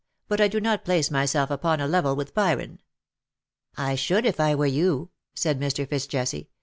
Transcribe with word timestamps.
But 0.27 0.41
I 0.41 0.47
do 0.47 0.59
not 0.59 0.83
place 0.83 1.11
myself 1.11 1.51
upon 1.51 1.79
a 1.79 1.85
level 1.87 2.15
with 2.15 2.33
Byron. 2.33 2.81
^'" 2.81 2.81
I 3.87 3.93
should 3.93 4.25
if 4.25 4.39
I 4.39 4.55
were 4.55 4.65
you/' 4.67 5.09
said 5.35 5.59
Mr. 5.59 5.87
Fitz 5.87 6.07
Jesse. 6.07 6.49